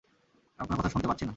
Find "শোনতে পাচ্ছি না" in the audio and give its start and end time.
0.89-1.29